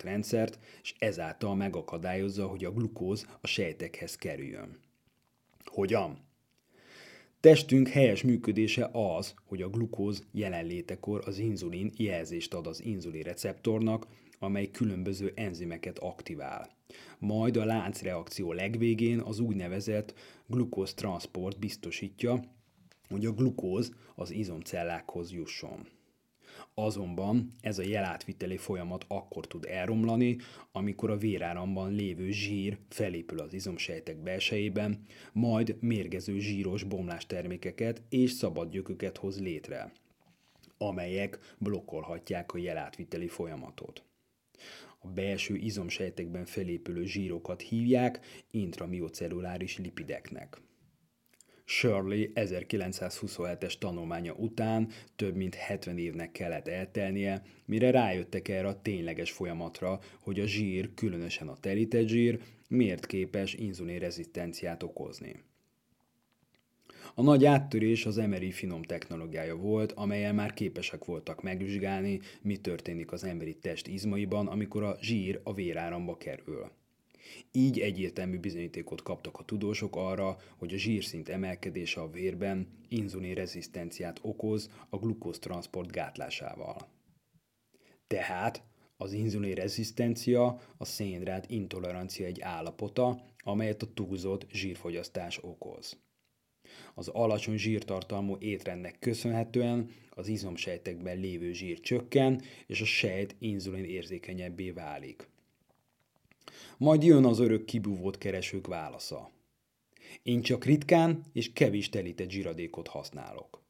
rendszert, 0.04 0.60
és 0.82 0.94
ezáltal 0.98 1.56
megakadályozza, 1.56 2.48
hogy 2.48 2.66
a 2.66 2.72
glukóz 2.72 3.28
a 3.42 3.48
sejtekhez 3.48 4.16
kerüljön. 4.16 4.80
Hogyan? 5.66 6.34
Testünk 7.46 7.88
helyes 7.88 8.24
működése 8.24 8.90
az, 8.92 9.34
hogy 9.44 9.62
a 9.62 9.70
glukóz 9.70 10.24
jelenlétekor 10.32 11.24
az 11.26 11.38
inzulin 11.38 11.92
jelzést 11.98 12.54
ad 12.54 12.68
az 12.68 12.84
inzulin 12.84 13.22
receptornak, 13.22 14.08
amely 14.40 14.72
különböző 14.72 15.32
enzimeket 15.36 16.00
aktivál. 16.00 16.70
Majd 17.20 17.58
a 17.58 17.66
láncreakció 17.66 18.54
legvégén 18.54 19.20
az 19.20 19.40
úgynevezett 19.40 20.14
glukóztransport 20.48 21.60
biztosítja, 21.60 22.40
hogy 23.10 23.26
a 23.26 23.32
glukóz 23.32 23.92
az 24.16 24.32
izomcellákhoz 24.32 25.32
jusson. 25.32 25.88
Azonban 26.78 27.52
ez 27.62 27.80
a 27.80 27.84
jelátviteli 27.84 28.58
folyamat 28.58 29.06
akkor 29.08 29.48
tud 29.48 29.66
elromlani, 29.66 30.38
amikor 30.72 31.10
a 31.10 31.18
véráramban 31.18 31.92
lévő 31.92 32.32
zsír 32.32 32.78
felépül 32.90 33.40
az 33.40 33.54
izomsejtek 33.54 34.18
belsejében, 34.18 35.06
majd 35.34 35.76
mérgező 35.80 36.40
zsíros 36.40 36.84
bomlástermékeket 36.84 38.02
és 38.10 38.32
szabad 38.32 38.72
gyököket 38.72 39.18
hoz 39.18 39.42
létre, 39.42 39.92
amelyek 40.78 41.40
blokkolhatják 41.58 42.54
a 42.54 42.58
jelátviteli 42.58 43.28
folyamatot. 43.28 44.04
A 45.00 45.08
belső 45.08 45.56
izomsejtekben 45.56 46.46
felépülő 46.46 47.06
zsírokat 47.06 47.62
hívják 47.62 48.20
intramiocelluláris 48.52 49.78
lipideknek. 49.78 50.62
Shirley 51.68 52.32
1927-es 52.36 53.78
tanulmánya 53.78 54.34
után 54.34 54.90
több 55.16 55.36
mint 55.36 55.56
70 55.56 55.98
évnek 55.98 56.32
kellett 56.32 56.68
eltelnie, 56.68 57.42
mire 57.66 57.92
rájöttek 57.92 58.48
erre 58.48 58.68
a 58.68 58.82
tényleges 58.82 59.32
folyamatra, 59.32 60.00
hogy 60.20 60.40
a 60.40 60.46
zsír, 60.46 60.94
különösen 60.94 61.48
a 61.48 61.58
terített 61.60 62.08
zsír, 62.08 62.40
miért 62.68 63.06
képes 63.06 63.54
inzulinrezisztenciát 63.54 64.84
okozni. 64.84 65.44
A 67.16 67.22
nagy 67.22 67.46
áttörés 67.46 68.06
az 68.06 68.16
MRI 68.16 68.52
finom 68.52 68.84
technológiája 68.84 69.56
volt, 69.56 69.92
amelyen 69.92 70.36
már 70.36 70.54
képesek 70.54 71.06
voltak 71.06 71.44
megvizsgálni, 71.44 72.20
mi 72.42 72.58
történik 72.58 73.12
az 73.12 73.24
emberi 73.24 73.56
test 73.56 73.88
izmaiban, 73.88 74.48
amikor 74.48 74.84
a 74.84 74.98
zsír 75.02 75.40
a 75.44 75.54
véráramba 75.54 76.18
kerül. 76.18 76.72
Így 77.52 77.80
egyértelmű 77.80 78.40
bizonyítékot 78.40 79.02
kaptak 79.02 79.38
a 79.38 79.44
tudósok 79.44 79.96
arra, 79.96 80.38
hogy 80.58 80.74
a 80.74 80.78
zsírszint 80.78 81.30
emelkedése 81.30 82.02
a 82.02 82.10
vérben 82.10 82.68
inzulin 82.88 83.34
rezisztenciát 83.34 84.20
okoz 84.22 84.70
a 84.90 84.98
glukóztranszport 84.98 85.92
gátlásával. 85.92 86.78
Tehát 88.08 88.64
az 88.98 89.14
inzulin 89.14 89.54
rezisztencia 89.54 90.62
a 90.78 90.86
szénrát 90.86 91.50
intolerancia 91.50 92.26
egy 92.26 92.42
állapota, 92.42 93.22
amelyet 93.38 93.82
a 93.82 93.94
túlzott 93.94 94.46
zsírfogyasztás 94.52 95.40
okoz. 95.42 96.04
Az 96.94 97.08
alacsony 97.08 97.58
zsírtartalmú 97.58 98.36
étrendnek 98.40 99.00
köszönhetően 99.00 99.90
az 100.10 100.28
izomsejtekben 100.28 101.20
lévő 101.20 101.54
zsír 101.54 101.80
csökken, 101.80 102.42
és 102.68 102.82
a 102.82 102.86
sejt 102.86 103.36
inzulin 103.40 103.84
érzékenyebbé 103.84 104.72
válik. 104.72 105.28
Majd 106.78 107.04
jön 107.04 107.26
az 107.26 107.40
örök 107.40 107.66
kibúvót 107.66 108.18
keresők 108.18 108.68
válasza. 108.68 109.32
Én 110.24 110.42
csak 110.42 110.66
ritkán 110.66 111.24
és 111.34 111.54
kevés 111.54 111.90
telített 111.90 112.30
zsíradékot 112.30 112.88
használok. 112.88 113.64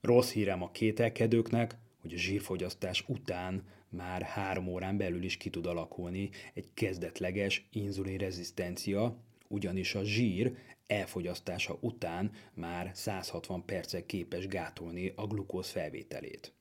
Rossz 0.00 0.32
hírem 0.32 0.62
a 0.62 0.70
kételkedőknek, 0.70 1.76
hogy 2.00 2.14
a 2.14 2.18
zsírfogyasztás 2.18 3.04
után 3.06 3.64
már 3.88 4.22
három 4.22 4.66
órán 4.66 4.96
belül 4.96 5.22
is 5.22 5.36
ki 5.36 5.50
tud 5.50 5.66
alakulni 5.66 6.30
egy 6.54 6.68
kezdetleges 6.74 7.68
inzulinrezisztencia, 7.72 9.16
ugyanis 9.48 9.94
a 9.94 10.04
zsír 10.04 10.56
elfogyasztása 10.86 11.78
után 11.80 12.32
már 12.54 12.90
160 12.94 13.64
percig 13.64 14.06
képes 14.06 14.46
gátolni 14.46 15.12
a 15.16 15.26
glukóz 15.26 15.68
felvételét. 15.68 16.52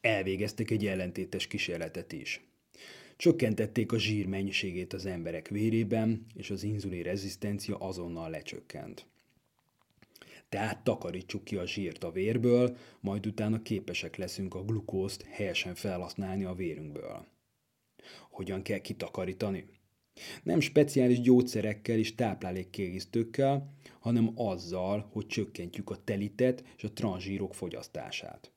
Elvégeztek 0.00 0.70
egy 0.70 0.86
ellentétes 0.86 1.46
kísérletet 1.46 2.12
is. 2.12 2.49
Csökkentették 3.20 3.92
a 3.92 3.98
zsír 3.98 4.26
mennyiségét 4.26 4.92
az 4.92 5.06
emberek 5.06 5.48
vérében, 5.48 6.26
és 6.34 6.50
az 6.50 6.62
inzulin 6.62 7.02
rezisztencia 7.02 7.76
azonnal 7.76 8.30
lecsökkent. 8.30 9.06
Tehát 10.48 10.84
takarítsuk 10.84 11.44
ki 11.44 11.56
a 11.56 11.66
zsírt 11.66 12.04
a 12.04 12.10
vérből, 12.10 12.76
majd 13.00 13.26
utána 13.26 13.62
képesek 13.62 14.16
leszünk 14.16 14.54
a 14.54 14.64
glukózt 14.64 15.22
helyesen 15.22 15.74
felhasználni 15.74 16.44
a 16.44 16.54
vérünkből. 16.54 17.26
Hogyan 18.30 18.62
kell 18.62 18.78
kitakarítani? 18.78 19.66
Nem 20.42 20.60
speciális 20.60 21.20
gyógyszerekkel 21.20 21.98
és 21.98 22.14
táplálékkiegészítőkkel, 22.14 23.74
hanem 23.98 24.32
azzal, 24.34 25.08
hogy 25.12 25.26
csökkentjük 25.26 25.90
a 25.90 26.04
telitet 26.04 26.64
és 26.76 26.84
a 26.84 26.92
transzsírok 26.92 27.54
fogyasztását. 27.54 28.52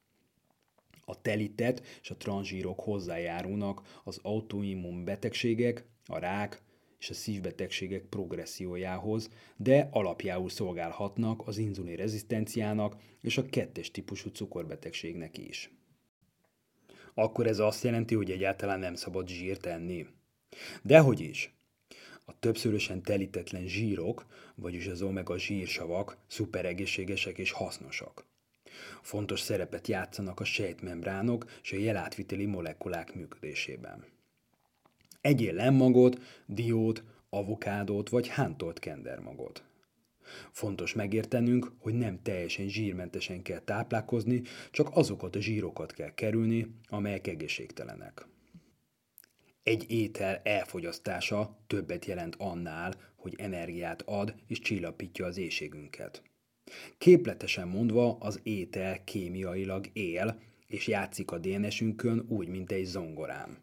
A 1.05 1.21
telitet 1.21 1.83
és 2.01 2.09
a 2.09 2.17
transzsírok 2.17 2.79
hozzájárulnak 2.79 4.01
az 4.03 4.19
autoimmun 4.21 5.03
betegségek, 5.03 5.85
a 6.05 6.17
rák 6.17 6.61
és 6.99 7.09
a 7.09 7.13
szívbetegségek 7.13 8.03
progressziójához, 8.03 9.29
de 9.57 9.87
alapjául 9.91 10.49
szolgálhatnak 10.49 11.47
az 11.47 11.57
inzulin 11.57 11.95
rezisztenciának 11.95 12.95
és 13.21 13.37
a 13.37 13.45
kettes 13.45 13.91
típusú 13.91 14.29
cukorbetegségnek 14.29 15.37
is. 15.37 15.71
Akkor 17.13 17.47
ez 17.47 17.59
azt 17.59 17.83
jelenti, 17.83 18.15
hogy 18.15 18.31
egyáltalán 18.31 18.79
nem 18.79 18.95
szabad 18.95 19.27
zsírt 19.27 19.65
enni. 19.65 20.07
Dehogy 20.83 21.19
is. 21.19 21.53
A 22.25 22.39
többszörösen 22.39 23.01
telítetlen 23.01 23.67
zsírok, 23.67 24.25
vagyis 24.55 24.87
az 24.87 25.01
omega 25.01 25.37
zsírsavak 25.37 26.17
szuperegészségesek 26.27 27.37
és 27.37 27.51
hasznosak. 27.51 28.25
Fontos 29.01 29.39
szerepet 29.39 29.87
játszanak 29.87 30.39
a 30.39 30.43
sejtmembránok 30.43 31.45
és 31.61 31.71
a 31.71 31.77
jelátviteli 31.77 32.45
molekulák 32.45 33.15
működésében. 33.15 34.05
Egyél 35.21 35.53
lemmagot, 35.53 36.41
diót, 36.45 37.03
avokádót 37.29 38.09
vagy 38.09 38.27
hántolt 38.27 38.79
kendermagot. 38.79 39.63
Fontos 40.51 40.93
megértenünk, 40.93 41.71
hogy 41.79 41.93
nem 41.93 42.21
teljesen 42.21 42.67
zsírmentesen 42.67 43.41
kell 43.41 43.59
táplálkozni, 43.59 44.41
csak 44.71 44.89
azokat 44.91 45.35
a 45.35 45.41
zsírokat 45.41 45.93
kell 45.93 46.13
kerülni, 46.13 46.67
amelyek 46.89 47.27
egészségtelenek. 47.27 48.27
Egy 49.63 49.91
étel 49.91 50.41
elfogyasztása 50.43 51.57
többet 51.67 52.05
jelent 52.05 52.35
annál, 52.37 52.93
hogy 53.15 53.35
energiát 53.37 54.01
ad 54.01 54.35
és 54.47 54.59
csillapítja 54.59 55.25
az 55.25 55.37
éjségünket. 55.37 56.21
Képletesen 56.97 57.67
mondva, 57.67 58.17
az 58.19 58.39
étel 58.43 59.03
kémiailag 59.03 59.89
él, 59.93 60.39
és 60.67 60.87
játszik 60.87 61.31
a 61.31 61.37
DNS-ünkön 61.37 62.25
úgy, 62.29 62.47
mint 62.47 62.71
egy 62.71 62.85
zongorám. 62.85 63.57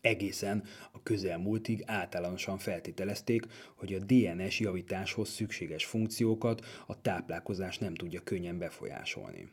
Egészen 0.00 0.64
a 0.92 1.02
közelmúltig 1.02 1.82
általánosan 1.86 2.58
feltételezték, 2.58 3.46
hogy 3.76 3.94
a 3.94 3.98
DNS 3.98 4.60
javításhoz 4.60 5.28
szükséges 5.28 5.84
funkciókat 5.84 6.66
a 6.86 7.00
táplálkozás 7.00 7.78
nem 7.78 7.94
tudja 7.94 8.20
könnyen 8.20 8.58
befolyásolni. 8.58 9.48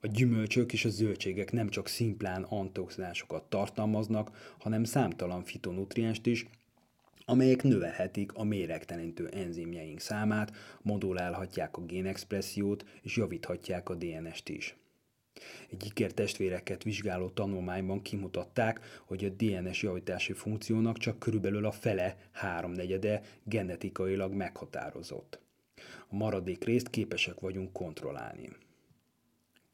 A 0.00 0.06
gyümölcsök 0.06 0.72
és 0.72 0.84
a 0.84 0.88
zöldségek 0.88 1.52
nem 1.52 1.68
csak 1.68 1.88
szimplán 1.88 2.42
antioxidásokat 2.42 3.44
tartalmaznak, 3.44 4.54
hanem 4.58 4.84
számtalan 4.84 5.44
fitonutrienst 5.44 6.26
is, 6.26 6.46
amelyek 7.24 7.62
növelhetik 7.62 8.32
a 8.32 8.44
méregtelenítő 8.44 9.28
enzimjeink 9.28 10.00
számát, 10.00 10.52
modulálhatják 10.82 11.76
a 11.76 11.84
génexpressziót 11.84 12.84
és 13.02 13.16
javíthatják 13.16 13.88
a 13.88 13.94
DNS-t 13.94 14.48
is. 14.48 14.76
Egy 15.70 15.86
ikertestvéreket 15.86 16.82
vizsgáló 16.82 17.28
tanulmányban 17.28 18.02
kimutatták, 18.02 18.80
hogy 19.06 19.24
a 19.24 19.28
DNS 19.28 19.82
javítási 19.82 20.32
funkciónak 20.32 20.98
csak 20.98 21.18
körülbelül 21.18 21.66
a 21.66 21.70
fele, 21.70 22.16
háromnegyede 22.32 23.22
genetikailag 23.44 24.32
meghatározott. 24.32 25.40
A 26.08 26.14
maradék 26.14 26.64
részt 26.64 26.90
képesek 26.90 27.40
vagyunk 27.40 27.72
kontrollálni. 27.72 28.48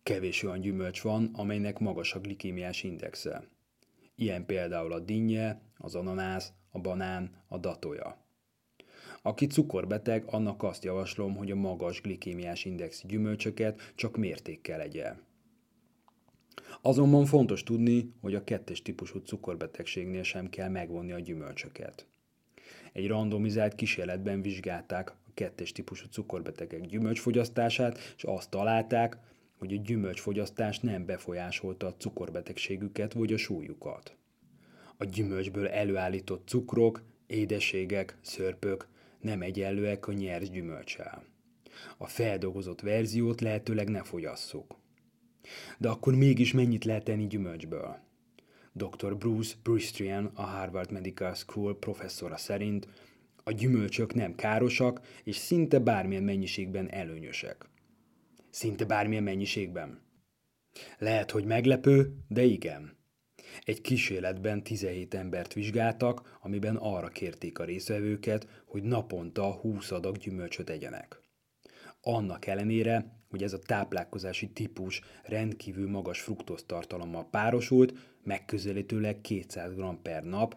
Kevés 0.02 0.42
olyan 0.42 0.60
gyümölcs 0.60 1.00
van, 1.00 1.30
amelynek 1.32 1.78
magas 1.78 2.14
a 2.14 2.20
glikémiás 2.20 2.82
indexe. 2.82 3.48
Ilyen 4.14 4.46
például 4.46 4.92
a 4.92 4.98
dinnye, 4.98 5.60
az 5.76 5.94
ananász, 5.94 6.52
a 6.78 6.80
banán, 6.80 7.30
a 7.48 7.58
datója. 7.58 8.16
Aki 9.22 9.46
cukorbeteg, 9.46 10.24
annak 10.26 10.62
azt 10.62 10.84
javaslom, 10.84 11.36
hogy 11.36 11.50
a 11.50 11.54
magas 11.54 12.00
glikémiás 12.00 12.64
indexi 12.64 13.06
gyümölcsöket 13.06 13.92
csak 13.94 14.16
mértékkel 14.16 14.80
egye. 14.80 15.14
Azonban 16.80 17.26
fontos 17.26 17.62
tudni, 17.62 18.12
hogy 18.20 18.34
a 18.34 18.44
kettes 18.44 18.82
típusú 18.82 19.18
cukorbetegségnél 19.18 20.22
sem 20.22 20.50
kell 20.50 20.68
megvonni 20.68 21.12
a 21.12 21.18
gyümölcsöket. 21.18 22.06
Egy 22.92 23.06
randomizált 23.06 23.74
kísérletben 23.74 24.42
vizsgálták 24.42 25.10
a 25.10 25.30
kettes 25.34 25.72
típusú 25.72 26.06
cukorbetegek 26.10 26.86
gyümölcsfogyasztását, 26.86 27.98
és 28.16 28.24
azt 28.24 28.50
találták, 28.50 29.16
hogy 29.58 29.72
a 29.72 29.82
gyümölcsfogyasztás 29.82 30.78
nem 30.78 31.06
befolyásolta 31.06 31.86
a 31.86 31.96
cukorbetegségüket 31.96 33.12
vagy 33.12 33.32
a 33.32 33.36
súlyukat. 33.36 34.17
A 35.00 35.04
gyümölcsből 35.04 35.68
előállított 35.68 36.48
cukrok, 36.48 37.02
édeségek, 37.26 38.18
szörpök 38.20 38.88
nem 39.20 39.42
egyenlőek 39.42 40.06
a 40.06 40.12
nyers 40.12 40.50
gyümölcsel. 40.50 41.24
A 41.96 42.06
feldolgozott 42.06 42.80
verziót 42.80 43.40
lehetőleg 43.40 43.88
ne 43.88 44.02
fogyasszuk. 44.02 44.76
De 45.78 45.88
akkor 45.88 46.14
mégis 46.14 46.52
mennyit 46.52 46.84
lehet 46.84 47.04
tenni 47.04 47.26
gyümölcsből? 47.26 47.98
Dr. 48.72 49.16
Bruce 49.16 49.54
Brustrian, 49.62 50.30
a 50.34 50.42
Harvard 50.42 50.92
Medical 50.92 51.34
School 51.34 51.78
professzora 51.78 52.36
szerint 52.36 52.88
a 53.44 53.52
gyümölcsök 53.52 54.14
nem 54.14 54.34
károsak, 54.34 55.00
és 55.24 55.36
szinte 55.36 55.78
bármilyen 55.78 56.22
mennyiségben 56.22 56.90
előnyösek. 56.90 57.68
Szinte 58.50 58.84
bármilyen 58.84 59.22
mennyiségben. 59.22 60.00
Lehet, 60.98 61.30
hogy 61.30 61.44
meglepő, 61.44 62.16
de 62.28 62.42
igen. 62.42 62.97
Egy 63.64 63.80
kísérletben 63.80 64.62
17 64.62 65.14
embert 65.14 65.52
vizsgáltak, 65.52 66.38
amiben 66.42 66.76
arra 66.76 67.08
kérték 67.08 67.58
a 67.58 67.64
részvevőket, 67.64 68.62
hogy 68.64 68.82
naponta 68.82 69.52
20 69.52 69.90
adag 69.90 70.16
gyümölcsöt 70.16 70.70
egyenek. 70.70 71.20
Annak 72.00 72.46
ellenére, 72.46 73.22
hogy 73.28 73.42
ez 73.42 73.52
a 73.52 73.58
táplálkozási 73.58 74.48
típus 74.48 75.00
rendkívül 75.22 75.90
magas 75.90 76.20
fruktóztartalommal 76.20 77.28
párosult, 77.30 77.94
megközelítőleg 78.24 79.20
200 79.20 79.74
g 79.74 80.02
per 80.02 80.24
nap, 80.24 80.56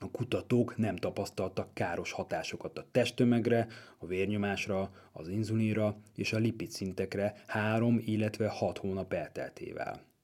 a 0.00 0.10
kutatók 0.10 0.76
nem 0.76 0.96
tapasztaltak 0.96 1.74
káros 1.74 2.12
hatásokat 2.12 2.78
a 2.78 2.86
testtömegre, 2.90 3.66
a 3.98 4.06
vérnyomásra, 4.06 4.90
az 5.12 5.28
inzulinra 5.28 5.96
és 6.14 6.32
a 6.32 6.38
lipid 6.38 6.70
szintekre 6.70 7.42
három, 7.46 8.02
illetve 8.04 8.48
hat 8.48 8.78
hónap 8.78 9.12
elteltével. 9.12 10.15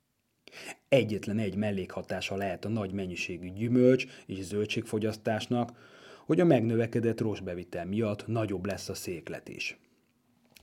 Egyetlen 0.88 1.38
egy 1.38 1.56
mellékhatása 1.56 2.36
lehet 2.36 2.64
a 2.64 2.68
nagy 2.68 2.92
mennyiségű 2.92 3.52
gyümölcs 3.52 4.06
és 4.26 4.42
zöldségfogyasztásnak, 4.42 5.90
hogy 6.26 6.40
a 6.40 6.44
megnövekedett 6.44 7.20
rostbevitel 7.20 7.86
miatt 7.86 8.26
nagyobb 8.26 8.66
lesz 8.66 8.88
a 8.88 8.94
széklet 8.94 9.48
is. 9.48 9.78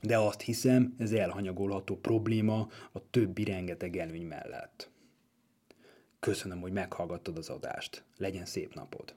De 0.00 0.18
azt 0.18 0.40
hiszem, 0.40 0.94
ez 0.98 1.12
elhanyagolható 1.12 1.96
probléma 1.96 2.68
a 2.92 3.10
többi 3.10 3.44
rengeteg 3.44 3.96
előny 3.96 4.26
mellett. 4.26 4.90
Köszönöm, 6.20 6.60
hogy 6.60 6.72
meghallgattad 6.72 7.38
az 7.38 7.48
adást. 7.48 8.04
Legyen 8.16 8.44
szép 8.44 8.74
napod! 8.74 9.14